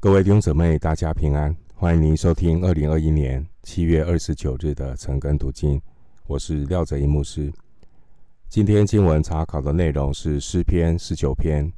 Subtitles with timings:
[0.00, 1.52] 各位弟兄姊妹，大家平安！
[1.74, 5.82] 欢迎您收听二零二一年七月二十九日的晨更读经。
[6.28, 7.52] 我是廖哲一牧师。
[8.48, 11.72] 今天经文查考的内容是诗篇十九篇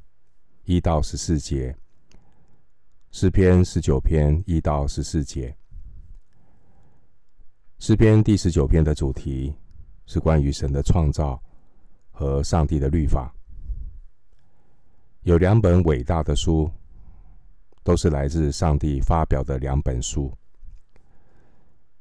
[0.65, 1.75] 一到十四节。
[3.11, 5.57] 诗篇十九篇一到十四节。
[7.79, 9.55] 诗篇第十九篇的主题
[10.05, 11.43] 是关于神的创造
[12.11, 13.35] 和上帝的律法。
[15.23, 16.71] 有两本伟大的书。
[17.91, 20.33] 都是来自上帝发表的两本书。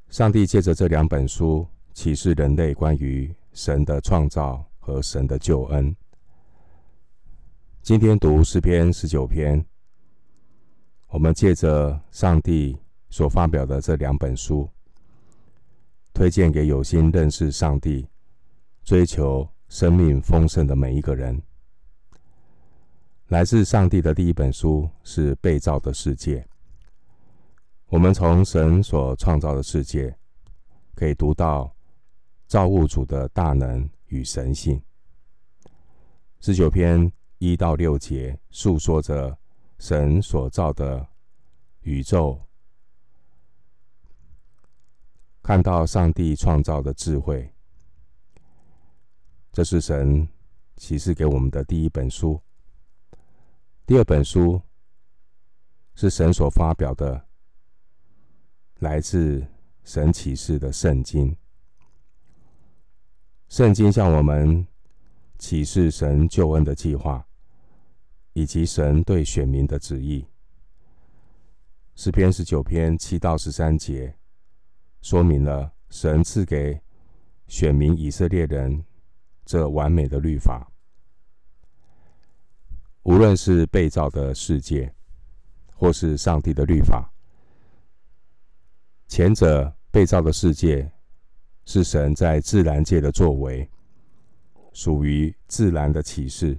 [0.10, 5.96] 上帝借着这两本书启示人类关于神的创造和神的救恩。
[7.82, 9.66] 今天读诗篇十九篇，
[11.08, 12.78] 我们借着上帝
[13.10, 14.70] 所发表的这两本书，
[16.14, 18.08] 推荐给有心认识上帝、
[18.84, 21.42] 追求生命丰盛的每一个人。
[23.30, 26.44] 来自上帝的第一本书是被造的世界。
[27.86, 30.18] 我们从神所创造的世界，
[30.96, 31.72] 可以读到
[32.48, 34.82] 造物主的大能与神性。
[36.40, 39.38] 十九篇一到六节述说着
[39.78, 41.08] 神所造的
[41.82, 42.42] 宇宙，
[45.44, 47.48] 看到上帝创造的智慧。
[49.52, 50.28] 这是神
[50.78, 52.42] 启示给我们的第一本书。
[53.90, 54.62] 第二本书
[55.96, 57.26] 是神所发表的，
[58.82, 59.44] 来自
[59.84, 61.36] 神启示的圣经。
[63.48, 64.68] 圣经向我们
[65.40, 67.26] 启示神救恩的计划，
[68.34, 70.24] 以及神对选民的旨意。
[71.96, 74.16] 诗篇十九篇七到十三节，
[75.02, 76.80] 说明了神赐给
[77.48, 78.86] 选民以色列人
[79.46, 80.69] 这完美的律法。
[83.10, 84.94] 无论是被造的世界，
[85.74, 87.12] 或是上帝的律法，
[89.08, 90.92] 前者被造的世界
[91.66, 93.68] 是神在自然界的作为，
[94.74, 96.56] 属于自然的启示，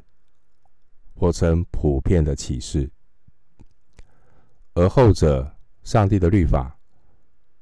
[1.15, 2.91] 或称普遍的启示；
[4.75, 6.77] 而后者上帝的律法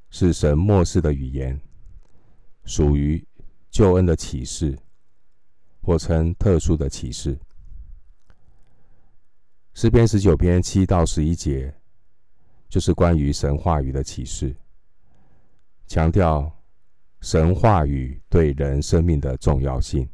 [0.09, 1.61] 是神默示的语言，
[2.65, 3.23] 属于
[3.71, 4.79] 救恩的启示，
[5.83, 7.39] 或称特殊的启示。
[9.81, 11.73] 诗篇十九篇七到十一节，
[12.69, 14.53] 就是关于神话语的启示，
[15.87, 16.53] 强调
[17.21, 20.09] 神话语对人生命的重要性。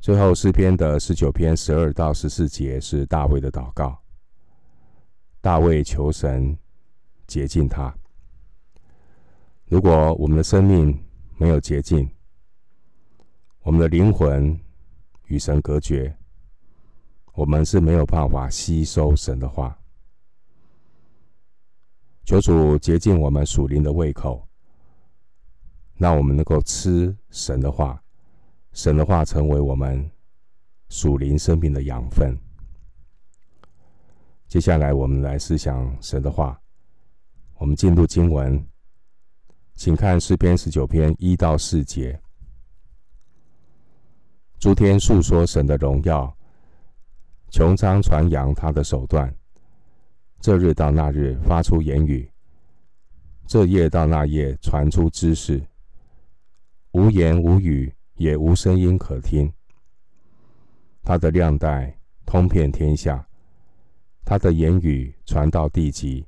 [0.00, 3.96] 最后，诗篇的十九篇十二到十四节是大卫的祷告，
[5.40, 6.58] 大卫求神
[7.28, 7.94] 洁净他。
[9.66, 11.00] 如果我们的生命
[11.38, 12.10] 没有洁净，
[13.60, 14.60] 我们的灵魂
[15.26, 16.12] 与神隔绝。
[17.32, 19.78] 我们是没有办法吸收神的话。
[22.24, 24.46] 求主洁净我们属灵的胃口，
[25.96, 28.02] 让我们能够吃神的话，
[28.72, 30.08] 神的话成为我们
[30.88, 32.38] 属灵生命的养分。
[34.46, 36.60] 接下来，我们来思想神的话。
[37.54, 38.64] 我们进入经文，
[39.74, 42.20] 请看诗篇十九篇一到四节：
[44.58, 46.36] 诸天述说神的荣耀。
[47.52, 49.32] 穹苍传扬他的手段，
[50.40, 52.26] 这日到那日发出言语，
[53.46, 55.62] 这夜到那夜传出知识，
[56.92, 59.52] 无言无语，也无声音可听。
[61.02, 63.28] 他的量带通遍天下，
[64.24, 66.26] 他的言语传到地极。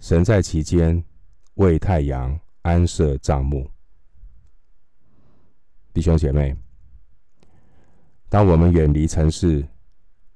[0.00, 1.02] 神在其间
[1.54, 3.66] 为太阳安设帐幕。
[5.94, 6.54] 弟兄姐妹，
[8.28, 9.66] 当我们远离尘世，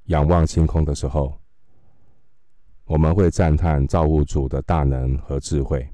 [0.08, 1.38] 仰望星空的时候，
[2.86, 5.86] 我们会赞叹造物主的大能和智慧，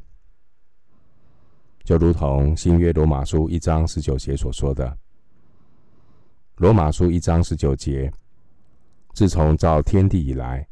[1.83, 4.97] 就如同新约罗马书一章十九节所说的。
[6.59, 8.09] 罗马书一章十九节，
[9.15, 10.65] 自从造天地以来，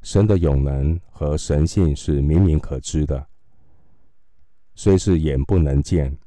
[0.00, 3.24] 神的永能和神性是明明可知的，
[4.74, 6.18] 虽是眼不能见，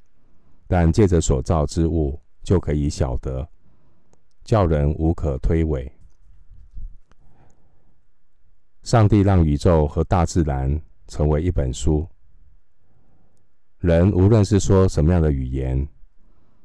[0.68, 3.45] 但借着所造之物就可以晓得，
[4.45, 5.91] 叫人无可推诿。
[8.85, 12.07] 上帝让宇宙和大自然成为一本书，
[13.79, 15.87] 人无论是说什么样的语言，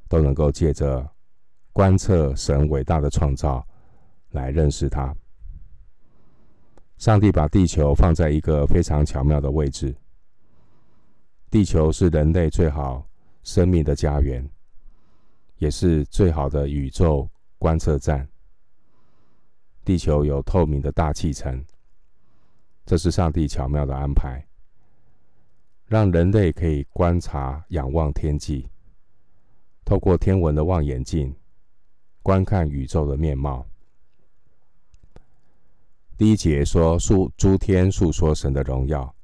[0.07, 1.11] 都能够借着
[1.73, 3.67] 观测神伟大的创造
[4.33, 5.17] 来认识他。
[6.99, 9.97] 上帝把地球放在一个非常巧妙的位置，
[11.51, 13.03] 地球是人类最好
[13.45, 14.47] 生命的家园，
[15.57, 17.27] 也是最好的宇宙
[17.57, 18.29] 观测站。
[19.87, 21.65] 地球有透明的大气层，
[22.91, 24.45] 这是上帝巧妙的安排，
[25.87, 28.69] 让人类可以观察、仰望天际，
[29.85, 31.33] 透过天文的望远镜
[32.21, 33.65] 观看宇宙的面貌。
[36.19, 39.15] 第一节说：“述诸天述说神的荣耀。”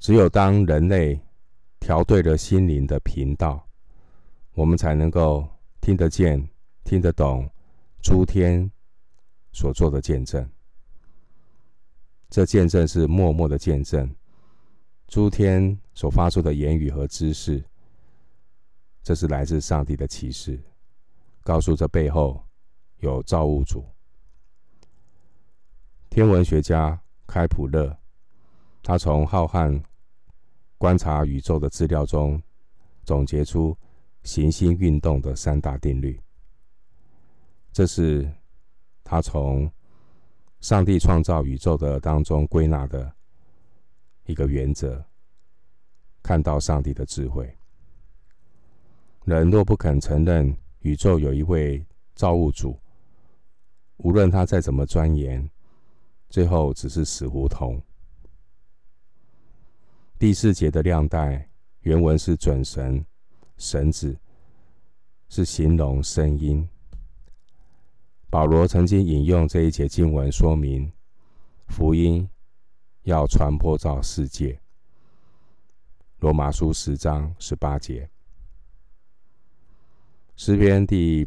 [0.00, 1.20] 只有当人类
[1.78, 3.64] 调对了心灵的频道，
[4.54, 5.48] 我们才能够
[5.80, 6.44] 听得见、
[6.82, 7.48] 听得懂
[8.02, 8.68] 诸天
[9.52, 10.44] 所做的见证。
[12.30, 14.14] 这见证是默默的见证，
[15.06, 17.64] 诸天所发出的言语和知识，
[19.02, 20.62] 这是来自上帝的启示，
[21.42, 22.44] 告诉这背后
[22.98, 23.84] 有造物主。
[26.10, 27.96] 天文学家开普勒，
[28.82, 29.82] 他从浩瀚
[30.76, 32.42] 观察宇宙的资料中，
[33.04, 33.76] 总结出
[34.22, 36.20] 行星运动的三大定律。
[37.72, 38.30] 这是
[39.02, 39.70] 他从
[40.60, 43.12] 上帝创造宇宙的当中归纳的
[44.26, 45.04] 一个原则，
[46.22, 47.56] 看到上帝的智慧。
[49.24, 51.84] 人若不肯承认宇宙有一位
[52.14, 52.78] 造物主，
[53.98, 55.48] 无论他再怎么钻研，
[56.28, 57.80] 最后只是死胡同。
[60.18, 61.48] 第四节的亮带
[61.82, 63.04] 原文是准神、
[63.56, 64.18] 神子，
[65.28, 66.68] 是形容声音。
[68.30, 70.92] 保罗曾经引用这一节经文说明
[71.68, 72.28] 福音
[73.04, 74.60] 要传播到世界。
[76.18, 78.10] 罗马书十章十八节，
[80.36, 81.26] 诗篇第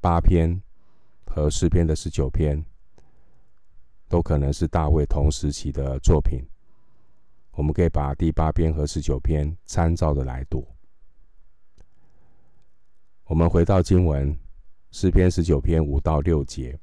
[0.00, 0.62] 八篇
[1.26, 2.64] 和诗篇的十九篇
[4.08, 6.42] 都可能是大卫同时期的作品。
[7.52, 10.66] 我们可以把第八篇和十九篇参照的来读。
[13.24, 14.34] 我们回到经文，
[14.90, 16.78] 诗篇十九篇五到六节：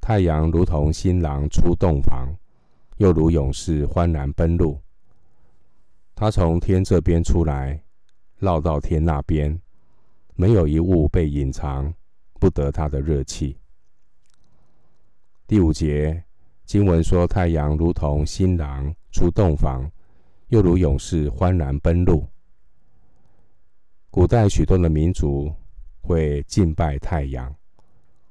[0.00, 2.28] 太阳如同新郎出洞房，
[2.98, 4.80] 又如勇士欢然奔路。
[6.14, 7.82] 他从天这边出来，
[8.38, 9.60] 绕到天那边，
[10.34, 11.92] 没有一物被隐藏，
[12.40, 13.58] 不得他的热气。
[15.46, 16.22] 第五节。
[16.66, 19.86] 经文说：“太阳如同新郎出洞房，
[20.48, 22.26] 又如勇士欢然奔路。”
[24.10, 25.52] 古代许多的民族
[26.06, 27.54] 会敬拜太阳，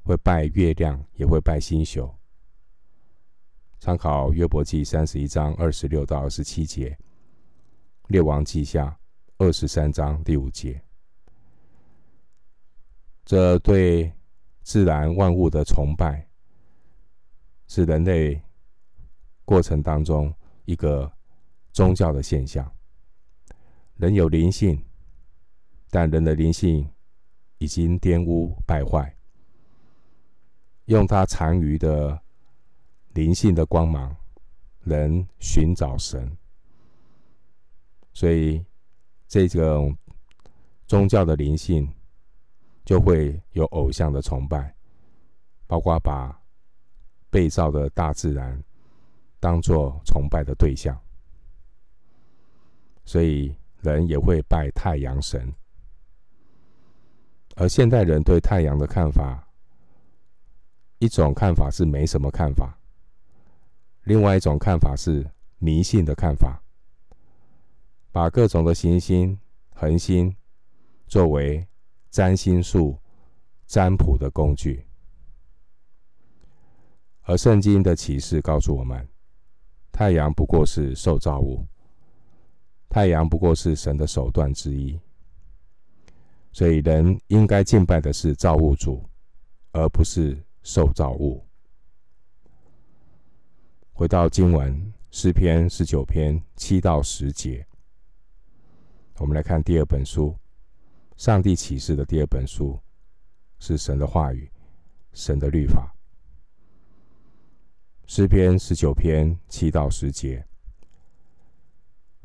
[0.04, 2.08] 会拜月亮，也会拜星宿。
[3.80, 6.96] 参考约伯记三十一章二十六到二十七节，
[8.10, 8.96] 列王记下
[9.40, 10.80] 二十三章第五节。
[13.26, 14.14] 这对
[14.62, 16.28] 自然万物的崇拜。
[17.66, 18.40] 是人类
[19.46, 20.32] 过程当中
[20.66, 21.12] 一个
[21.72, 22.72] 宗教的现象。
[23.96, 24.80] 人有灵性，
[25.90, 26.88] 但人的灵性
[27.64, 29.16] 已经玷污败坏。
[30.86, 32.20] 用他残余的
[33.14, 34.16] 灵性的光芒，
[34.82, 36.30] 人寻找神。
[38.12, 38.64] 所以，
[39.28, 39.98] 这种
[40.88, 41.90] 宗教的灵性
[42.84, 44.76] 就会有偶像的崇拜，
[45.66, 46.38] 包括把。
[47.30, 48.64] 被造的大自然
[49.40, 50.96] 当作崇拜的对象，
[53.06, 53.52] 所以
[53.82, 55.52] 人也会拜太阳神。
[57.56, 59.48] 而现代人对太阳的看法，
[60.98, 62.78] 一种看法是没什么看法，
[64.04, 66.64] 另外一种看法是迷信的看法，
[68.12, 69.40] 把各种的行星、
[69.76, 70.36] 恒星
[71.08, 71.68] 作为
[72.10, 72.98] 占星术、
[73.68, 74.86] 占卜的工具。
[77.22, 79.08] 而圣经的启示告诉我们，
[79.92, 81.66] 太阳不过是受造物，
[82.90, 85.00] 太阳不过是神的手段之一。
[86.54, 89.04] 所以人应该敬拜的是造物主，
[89.72, 91.44] 而不是受造物。
[93.92, 97.66] 回到经文，诗篇十九篇七到十节，
[99.18, 100.36] 我们来看第二本书，
[101.18, 102.80] 上帝启示的第二本书，
[103.60, 104.50] 是神的话语，
[105.12, 105.92] 神的律法。
[108.06, 110.46] 诗篇十九篇七到十节：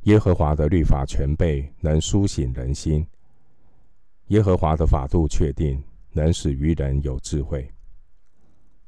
[0.03, 3.07] 耶和华的律法全备，能苏醒人心；
[4.29, 5.83] 耶和华的法度确定，
[6.13, 7.67] 能使愚人有智慧；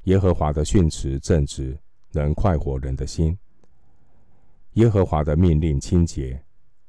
[0.03, 1.75] 耶和华的训词正直，
[2.11, 3.35] 能快活人的心；
[4.73, 6.39] 耶和华的命令清洁，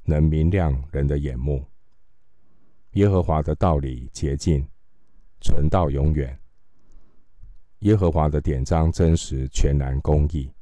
[0.04, 1.64] 能明亮人的眼目；
[2.92, 4.66] 耶和华的道理洁净，
[5.40, 6.38] 存到永远。
[7.78, 10.52] 耶和华的典章真实、全然、公义，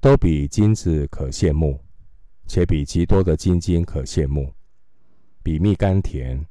[0.00, 1.78] 都比金子可羡慕，
[2.46, 4.50] 且比极多的金金可羡慕；
[5.42, 6.46] 比蜜甘甜，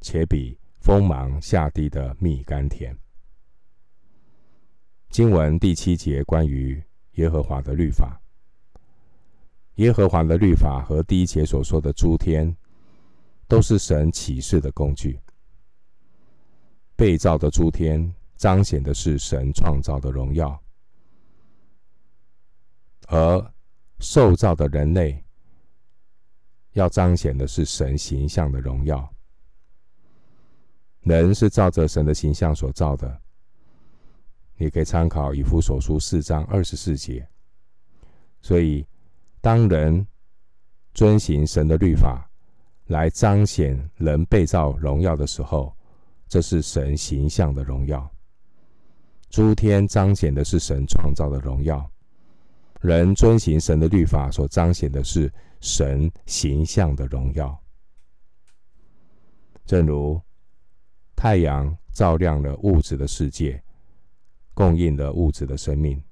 [0.00, 2.96] 且比锋芒下地的蜜甘甜。
[5.08, 6.82] 经文第七节关于
[7.12, 8.20] 耶和华的律法，
[9.74, 12.56] 耶和华的律法和第一节所说的诸天，
[13.48, 15.20] 都是神启示的工具。
[16.96, 20.62] 被造的诸天彰显的是神创造的荣耀，
[23.08, 23.52] 而
[23.98, 25.24] 受造的人类
[26.72, 29.08] 要彰显的是神形象的荣耀。
[31.02, 33.20] 人是照着神的形象所造的，
[34.56, 37.26] 你可以参考以弗所书四章二十四节。
[38.42, 38.86] 所以，
[39.40, 40.06] 当人
[40.92, 42.30] 遵行神的律法，
[42.86, 45.74] 来彰显人被造荣耀的时候，
[46.28, 48.10] 这是神形象的荣耀。
[49.30, 51.90] 诸天彰显的是神创造的荣耀，
[52.80, 57.62] 人遵行神的律法所彰显的是神形象的荣耀。
[59.64, 60.20] 正如。
[61.16, 63.62] 太阳照亮了物质的世界，
[64.54, 66.02] 供应了物质的生命；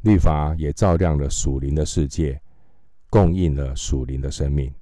[0.00, 2.40] 律法也照亮了属灵的世界，
[3.10, 4.74] 供应了属灵的生命。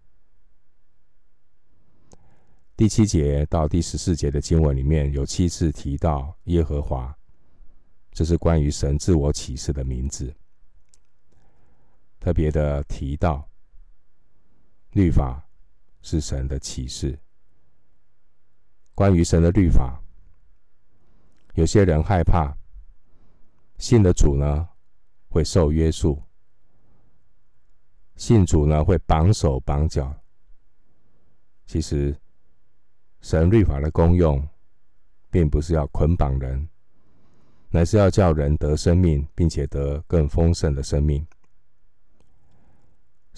[2.76, 7.12] 第七节到第十四节的经文里面有七次提到耶和华，
[8.12, 10.32] 这是关于神自我启示的名字。
[12.20, 13.47] 特别的提到，
[14.98, 15.40] 律法
[16.02, 17.16] 是神的启示。
[18.96, 20.02] 关于神的律法，
[21.54, 22.52] 有些人害怕
[23.76, 24.68] 信的主呢
[25.28, 26.20] 会受约束，
[28.16, 30.12] 信主呢会绑手绑脚。
[31.64, 32.12] 其实，
[33.20, 34.44] 神律法的功用，
[35.30, 36.68] 并不是要捆绑人，
[37.68, 41.24] 乃是要叫人得生命，并且得更丰盛的生命。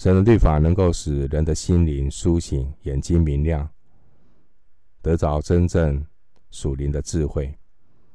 [0.01, 3.69] 神的律法能够使人的心灵苏醒，眼睛明亮。
[4.99, 6.03] 得着真正
[6.49, 7.55] 属灵的智慧，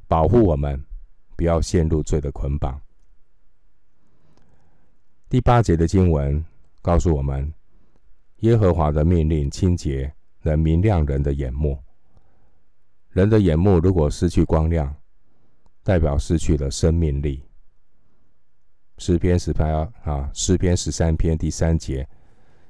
[0.09, 0.85] 保护我们
[1.37, 2.76] 不要陷入罪的捆绑。
[5.28, 6.45] 第八节的经文
[6.83, 7.55] 告诉我们，
[8.38, 10.12] 耶和华的命令清洁，
[10.43, 11.78] 能明亮人的眼目。
[13.11, 14.93] 人的眼目如果失去光亮，
[15.85, 17.45] 代表失去了生命力。
[18.98, 19.68] 诗篇十篇
[20.04, 22.08] 啊，诗篇十三篇第三节，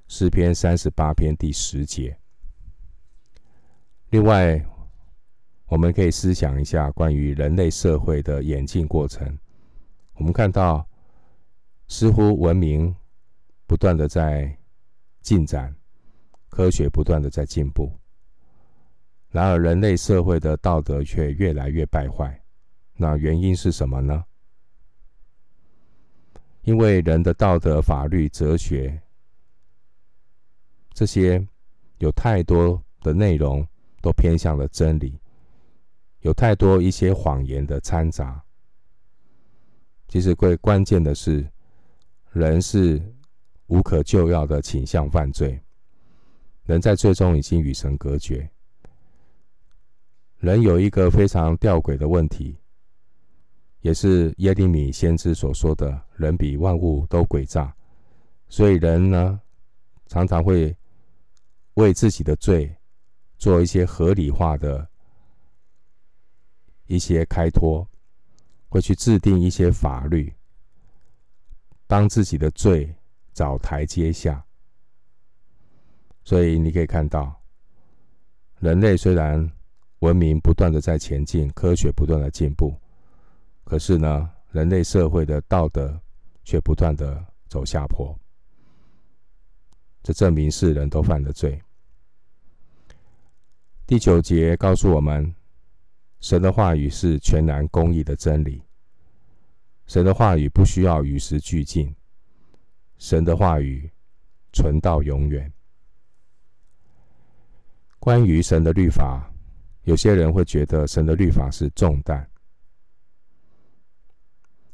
[0.08, 2.18] 诗篇三十八篇第十节。
[4.10, 4.60] 另外，
[5.66, 9.38] 我们可以思想一下关于人类社会的演进过程。
[10.14, 10.84] 我们看到，
[11.86, 12.94] 似乎文明
[13.66, 14.56] 不断的在
[15.20, 15.74] 进展，
[16.48, 17.92] 科学不断的在进步，
[19.30, 22.42] 然而人类社会的道德却越来越败坏。
[22.94, 24.24] 那原因是什么呢？
[26.66, 29.00] 因为人的道德、法律、哲学
[30.92, 31.44] 这些
[31.98, 33.66] 有太多的内容。
[34.02, 35.18] 都偏向了真理，
[36.20, 38.40] 有太多一些谎言的掺杂。
[40.06, 41.44] 其实最关键的是，
[42.30, 43.02] 人是
[43.66, 45.60] 无可救药的倾向犯罪，
[46.66, 48.48] 人在最终已经与神隔绝。
[50.38, 52.56] 人有一个非常吊诡的问题，
[53.86, 57.72] 也是耶利米先知所说的：“人比万物都诡诈。”
[58.50, 59.40] 所以人呢，
[60.08, 60.76] 常常会
[61.74, 62.74] 为自己的罪。
[63.38, 64.88] 做一些合理化的
[66.86, 67.86] 一些开脱，
[68.70, 70.34] 会去制定一些法律，
[71.86, 72.92] 帮自己的罪
[73.34, 74.42] 找台阶下。
[76.24, 77.38] 所以你可以看到，
[78.58, 79.52] 人类虽然
[79.98, 82.74] 文明不断的在前进，科学不断的进步，
[83.66, 86.00] 可是呢，人类社会的道德
[86.44, 88.16] 却不断的走下坡。
[90.04, 91.60] 这证明世人都犯了罪。
[93.84, 95.34] 第九节告诉我们，
[96.20, 98.62] 神的话语是全然公义的真理。
[99.88, 101.92] 神的话语不需要与时俱进，
[102.98, 103.90] 神的话语
[104.52, 105.52] 存到永远。
[107.98, 109.28] 关于神的律法，
[109.82, 112.30] 有些人会觉得神的律法是重担，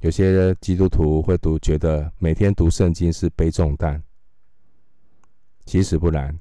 [0.03, 4.03] 有些基督徒会读觉得每天读圣经是背重担。
[5.65, 6.39] 其实不然，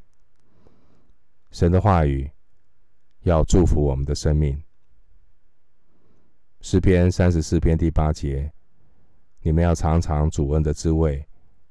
[1.51, 2.29] 神的话语。
[3.23, 4.59] 要祝福我们的生命。
[6.61, 8.51] 诗篇三十四篇第八节，
[9.41, 11.23] 你们要尝尝主恩的滋味，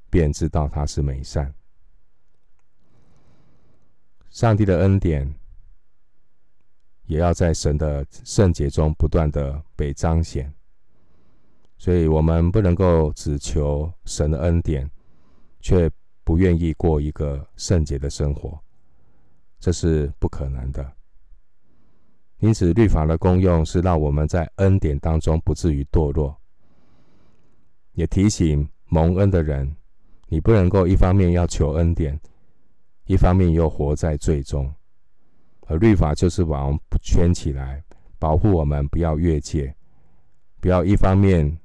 [0.09, 1.53] 便知道他是美善。
[4.29, 5.35] 上帝的恩典
[7.07, 10.55] 也要在神的圣洁中不断的被彰显，
[11.81, 14.87] 所以我们不能够只求神的恩典，
[15.61, 15.91] 却
[16.25, 18.61] 不愿意过一个圣洁的生活，
[19.59, 20.93] 这是不可能的。
[22.41, 26.39] 因此，律法的功用是让我们在恩典当中不至于堕落，
[27.93, 29.75] 也提醒蒙恩的人，
[30.29, 32.21] 你不能够一方面要求恩典，
[33.07, 34.71] 一方面又活在罪中。
[35.67, 37.83] 而律法就是把我们圈起来，
[38.19, 39.75] 保护我们不要越界，
[40.61, 41.59] 不要一方面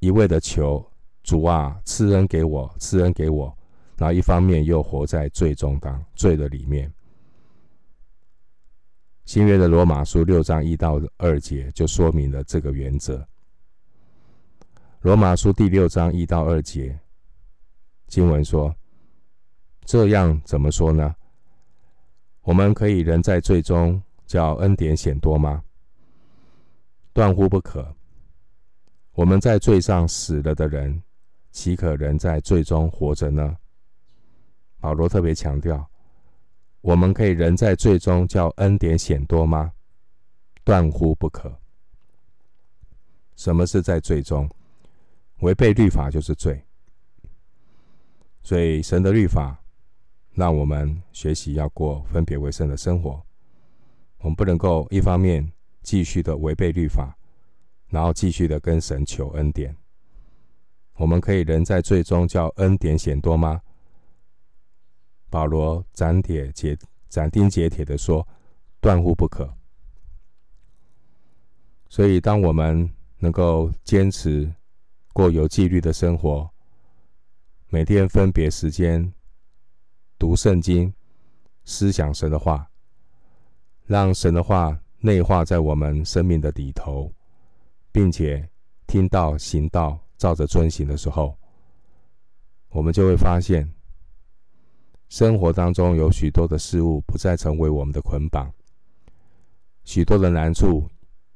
[0.00, 0.84] 一味的求
[1.22, 3.56] 主啊赐恩给我，赐恩给我，
[3.96, 6.92] 然后一方面又活在罪中当罪的里面。
[9.26, 13.24] 新约的罗马书六章一到二节就说明了这个原则。
[15.02, 16.98] 罗马书第六章一到二节
[18.08, 18.74] 经文说
[19.84, 21.14] ：“这样怎么说呢？
[22.42, 25.62] 我们可以人在罪中，叫恩典显多吗？
[27.12, 27.94] 断乎不可。
[29.12, 31.02] 我们在罪上死了的人，
[31.50, 33.56] 岂可仍在罪中活着呢？”
[34.80, 35.86] 保罗特别强调。
[36.82, 39.70] 我们可以仍在罪中，叫恩典显多吗？
[40.64, 41.54] 断乎不可。
[43.36, 44.48] 什么是在罪中？
[45.40, 46.64] 违背律法就是罪。
[48.42, 49.62] 所以神的律法
[50.32, 53.22] 让我们学习要过分别为圣的生活。
[54.20, 55.52] 我们不能够一方面
[55.82, 57.14] 继续的违背律法，
[57.90, 59.76] 然后继续的跟神求恩典。
[60.94, 63.60] 我们可以人在罪中，叫恩典显多吗？
[65.28, 66.76] 保罗斩铁截
[67.08, 68.26] 斩钉截铁的说
[68.80, 69.48] ：“断乎不可。”
[71.88, 74.52] 所以，当我们能够坚持
[75.12, 76.48] 过有纪律的生活，
[77.68, 79.12] 每天分别时间
[80.18, 80.92] 读圣经、
[81.64, 82.70] 思想神的话，
[83.86, 87.12] 让神的话内化在我们生命的里头，
[87.92, 88.48] 并且
[88.86, 91.36] 听到、行道、照着遵行的时候，
[92.68, 93.70] 我们就会发现。
[95.08, 98.48] 生活当中有许多的事物不再成为我们的捆绑，
[99.82, 100.88] 许多的难处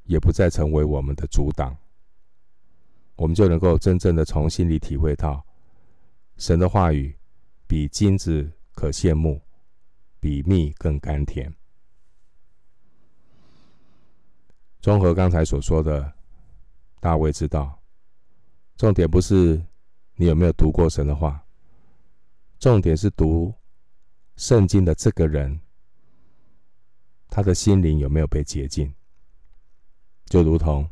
[0.04, 1.76] 也不再成为我们的阻挡，
[3.16, 5.44] 我们就能够真正的从心里体会到，
[6.36, 7.12] 神的话语
[7.66, 9.40] 比金子可羡慕，
[10.20, 11.52] 比蜜更甘甜。
[14.80, 16.12] 综合刚才所说的，
[17.04, 17.78] 大卫知道，
[18.78, 19.62] 重点不是
[20.14, 21.44] 你有没有读过神的话，
[22.58, 23.52] 重点是读。
[24.36, 25.60] 圣经的这个人，
[27.28, 28.90] 他的心灵有没有被洁净？
[30.24, 30.90] 就如同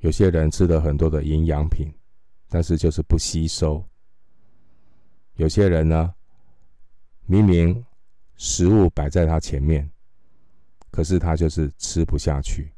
[0.00, 1.88] 有些人吃了很多的营养品，
[2.48, 3.80] 但是就是不吸收；
[5.36, 6.12] 有些人呢，
[7.26, 7.86] 明明
[8.34, 9.88] 食物摆在他前面，
[10.90, 12.72] 可是他就是吃不下去，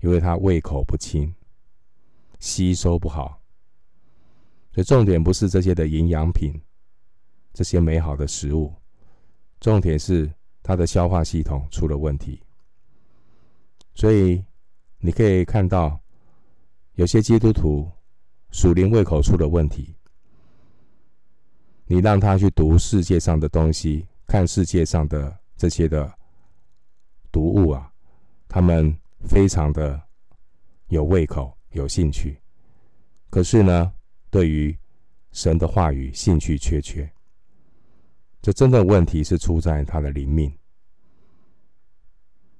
[0.00, 1.32] 因为他胃口不清，
[2.42, 3.40] 吸收不好。
[4.72, 6.60] 所以重点不是这些的营养品。
[7.54, 8.74] 这些美好的食物，
[9.60, 12.42] 重点是它的消化系统出了问题。
[13.94, 14.42] 所以
[14.96, 16.00] 你可以看到，
[16.94, 17.90] 有些基督徒
[18.50, 19.94] 属灵胃口出了问题。
[21.84, 26.10] 你让他去读世界上的东西，看世界上的这些的
[27.30, 27.92] 读物啊，
[28.48, 30.02] 他们非常的
[30.88, 32.40] 有胃口、有兴趣。
[33.30, 33.92] 可是呢，
[34.30, 34.76] 对于
[35.32, 37.10] 神的话语兴趣缺缺。
[38.40, 40.52] 这真的问题是出在他的灵命，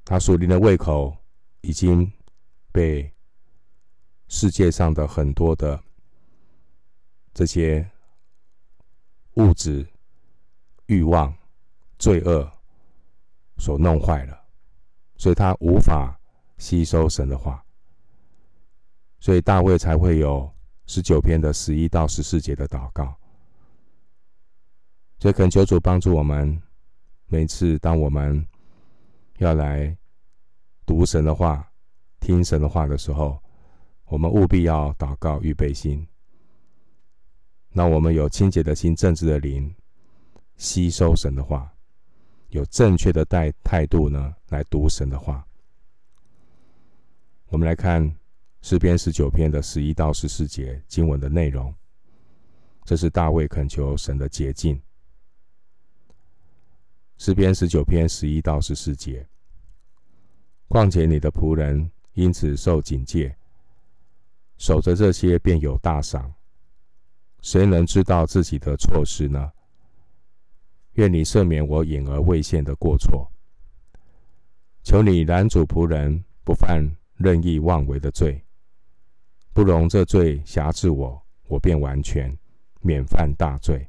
[0.04, 1.16] 他属灵的胃口
[1.60, 2.10] 已经
[2.70, 3.12] 被
[4.28, 5.82] 世界上的很多的
[7.34, 7.84] 这些
[9.34, 9.86] 物质、
[10.86, 11.36] 欲望、
[11.98, 12.48] 罪恶
[13.58, 14.40] 所弄坏了，
[15.16, 16.16] 所以他无法
[16.58, 17.64] 吸收神的话，
[19.22, 20.52] 所以大卫才会有
[20.86, 23.16] 十九篇的十一到十四节的祷告。
[25.20, 26.60] 所以，恳求主帮助我们。
[27.28, 28.44] 每次当我们
[29.38, 29.96] 要来
[30.84, 31.72] 读神的话、
[32.18, 33.40] 听神的话的时候，
[34.06, 36.04] 我们务必要祷告、预备心。
[37.70, 39.72] 那我们有清洁的心、正直的灵，
[40.56, 41.72] 吸收神的话，
[42.48, 45.46] 有正确的态态度呢，来读神的话。
[47.50, 48.12] 我们来看
[48.62, 51.74] 诗篇十九篇的十一到十四节经文的内容。
[52.84, 54.80] 这是大卫恳求神的捷径。
[57.18, 59.26] 诗篇十九篇十一到十四节。
[60.68, 63.36] 况且你的仆人因此受警戒，
[64.58, 66.32] 守着这些便有大赏。
[67.40, 69.52] 谁能知道自己的错事呢？
[70.92, 73.28] 愿你赦免我隐而未现的过错。
[74.84, 78.42] 求你拦阻仆人不犯任意妄为的罪，
[79.52, 82.36] 不容这罪辖制我，我便完全
[82.80, 83.86] 免犯大罪。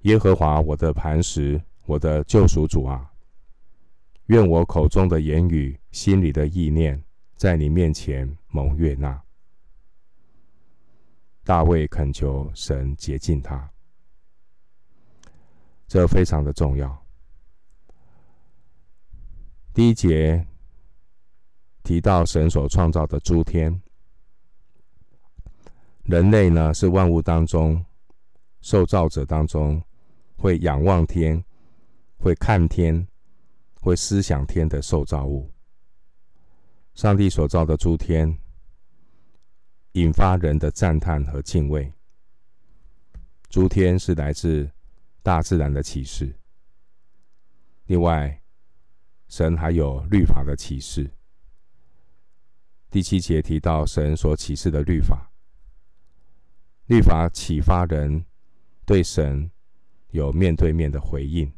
[0.00, 3.08] 耶和华我的磐石，我的救赎主啊，
[4.26, 7.00] 愿我口中的言语、心里的意念，
[7.36, 9.22] 在你面前蒙悦纳。
[11.44, 13.70] 大卫恳求神洁净他，
[15.86, 17.00] 这非常的重要。
[19.72, 20.44] 第一节
[21.82, 23.82] 提到神所创造的诸天，
[26.04, 27.84] 人类呢是万物当中
[28.60, 29.82] 受造者当中
[30.36, 31.42] 会仰望天、
[32.18, 33.06] 会看天、
[33.80, 35.50] 会思想天的受造物。
[36.94, 38.38] 上帝所造的诸天，
[39.92, 41.92] 引发人的赞叹和敬畏。
[43.48, 44.70] 诸天是来自
[45.22, 46.34] 大自然的启示。
[47.86, 48.40] 另外，
[49.28, 51.10] 神还有律法的启示。
[52.92, 55.32] 第七节提到神所启示的律法，
[56.88, 58.22] 律法启发人
[58.84, 59.50] 对神
[60.10, 61.50] 有面对面的回应。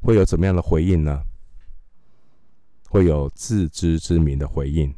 [0.00, 1.22] 会有怎么样的回应呢？
[2.88, 4.92] 会有自知之明的回应。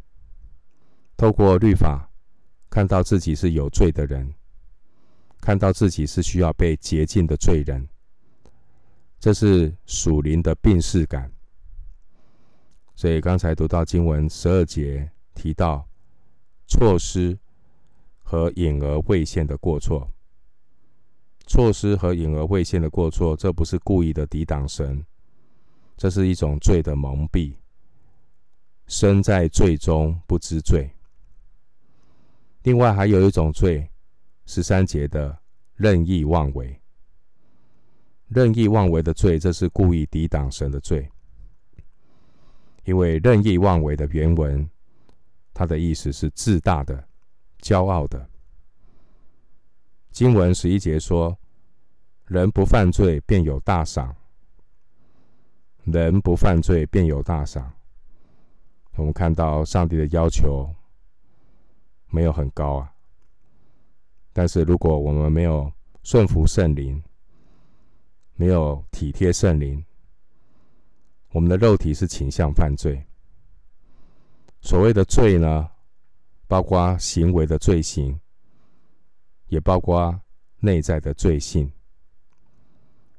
[1.18, 2.10] 透过律法，
[2.70, 4.32] 看到自己是有罪的人，
[5.42, 7.86] 看到自己是需要被洁净的罪人，
[9.18, 11.30] 这是属灵的病逝感。
[13.00, 15.88] 所以刚才读到经文十二节提到
[16.66, 17.38] 错失
[18.22, 20.06] 和隐而未现的过错，
[21.46, 25.02] 错失和隐而未现的过错，这不是故意的抵挡神，
[25.96, 27.54] 这是一种罪的蒙蔽，
[28.86, 30.90] 身在罪中不知罪。
[32.64, 33.88] 另外还有一种罪，
[34.44, 35.34] 十三节的
[35.74, 36.78] 任意妄为。
[38.28, 41.10] 任意妄为的罪，这是故意抵挡神的罪。
[42.90, 44.68] 因为任意妄为的原文，
[45.54, 47.06] 它的意思是自大的、
[47.60, 48.28] 骄傲的。
[50.10, 51.38] 经文十一节说
[52.26, 54.16] ：“人不犯罪，便有大赏。”
[55.86, 57.72] 人不犯罪，便有大赏。
[58.96, 60.68] 我们看到上帝的要求。
[62.08, 62.92] 没有很高啊，
[64.32, 65.72] 但是如果我们没有
[66.02, 67.00] 顺服圣灵，
[68.34, 69.84] 没有体贴圣灵，
[71.32, 73.04] 我们的肉体是倾向犯罪。
[74.60, 75.70] 所谓的罪呢，
[76.46, 78.18] 包括行为的罪行，
[79.46, 80.20] 也包括
[80.58, 81.70] 内在的罪性。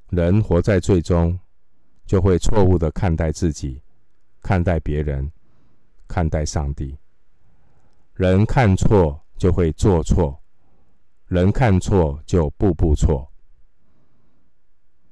[0.10, 1.39] 人活在罪中，
[2.06, 3.82] 就会错误的看待自己，
[4.41, 5.32] 看待别人，
[6.08, 6.97] 看待上帝。
[8.13, 10.38] 人看错就会做错，
[11.28, 13.32] 人看错就步步错。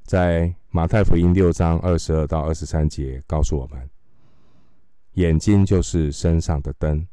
[0.03, 3.89] 在马太福音六章二十二到二十三节告诉我们：
[5.13, 7.07] 眼睛就是身上的灯，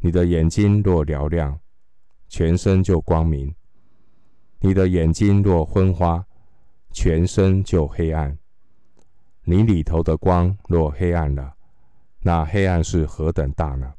[0.00, 1.58] 你的眼睛若嘹亮，
[2.28, 3.54] 全身就光明；
[4.60, 6.26] 你的眼睛若昏花，
[6.90, 8.36] 全身就黑暗。
[9.44, 11.54] 你里头的光若黑暗了，
[12.20, 13.94] 那黑暗是何等大呢？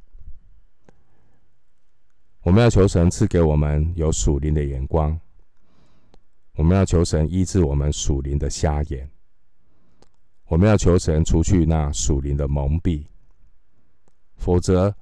[2.44, 5.20] 我们要求神赐给我们有属灵的眼光，
[6.56, 9.10] 我们要求神医治我们属灵的瞎眼，
[10.48, 13.06] 我们要求神除去那属灵的蒙蔽，
[14.38, 14.96] 否则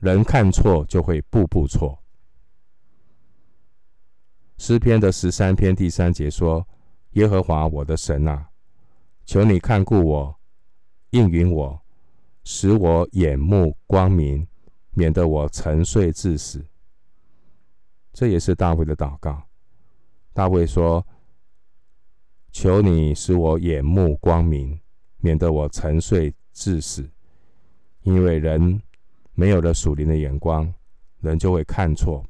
[0.00, 1.96] 人看错就会步步错。
[4.58, 6.66] 诗篇的十三篇第三节说
[7.12, 8.50] ：“耶和华我的神啊，
[9.24, 10.40] 求你看顾我，
[11.10, 11.80] 应允我，
[12.42, 14.46] 使我眼目光明，
[14.90, 16.66] 免得我沉睡至死。”
[18.12, 19.49] 这也是大卫的祷告。
[20.32, 21.06] 大卫说
[22.52, 24.80] ：“求你使我眼目光明，
[25.18, 27.08] 免得我沉睡至死。
[28.02, 28.80] 因为人
[29.34, 30.72] 没有了属灵的眼光，
[31.20, 32.24] 人就会看错。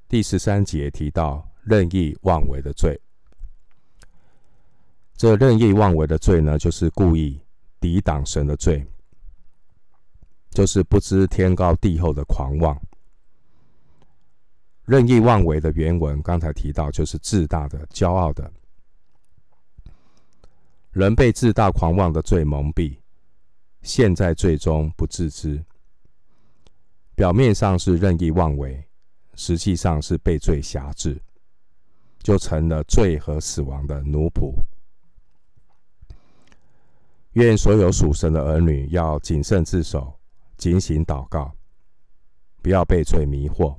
[0.07, 2.99] 第十三节提到任意妄为的罪。
[5.15, 7.39] 这任意妄为的罪呢，就是故意。
[7.81, 8.85] 抵挡神的罪，
[10.51, 12.79] 就是不知天高地厚的狂妄。
[14.85, 18.51] 任意妄为的原文，刚才提到就是自大的、骄傲的。
[20.91, 22.97] 人被自大狂妄的罪蒙蔽，
[23.83, 25.63] 陷在罪中不自知。
[27.13, 28.83] 表面上是任意妄为，
[29.35, 31.21] 实际上是被罪辖制，
[32.23, 34.53] 就成了罪和死亡的奴仆。
[37.33, 40.18] 愿所有属神的儿女要谨慎自守，
[40.59, 41.55] 警醒祷告，
[42.61, 43.77] 不要被罪迷惑，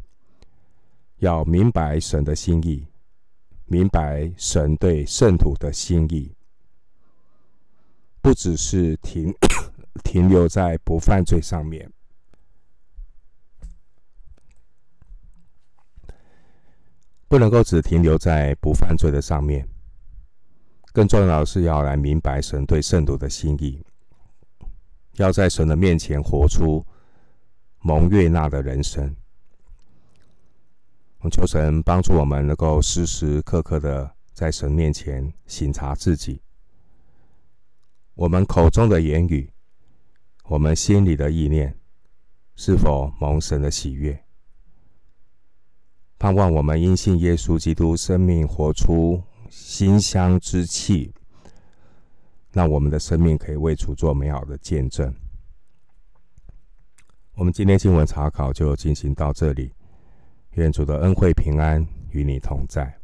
[1.19, 2.87] 要明白神的心意，
[3.67, 6.35] 明白神对圣徒的心意，
[8.23, 9.31] 不只是停
[10.03, 11.93] 停留在不犯罪上面，
[17.29, 19.69] 不能够只停留在不犯罪的上面，
[20.95, 23.85] 更重要的是要来明白神对圣徒的心意，
[25.15, 26.85] 要在神的面前活出
[27.81, 29.15] 蒙悦纳的人生。
[31.31, 36.41] 求神帮助我们，能够时时刻刻的在神面前省察自己，
[38.15, 39.53] 我们口中的言语，
[40.45, 41.77] 我们心里的意念，
[42.57, 44.25] 是否蒙神的喜悦？
[46.19, 51.13] 盼望我们因信耶稣基督，生命活出馨香之气，
[52.53, 55.13] 那我们的生命可以为主做美好的见证。
[57.35, 59.73] 我们今天经文查考就进行到这里。
[60.55, 63.00] 愿主的恩惠平安与你同在。